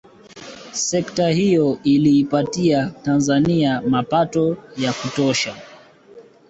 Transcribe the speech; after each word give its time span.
Sekta 0.73 1.29
hiyo 1.29 1.79
iliipatia 1.83 2.91
Tanzania 3.03 3.81
mapato 3.81 4.57
ya 4.77 4.93
kuotosha 4.93 5.55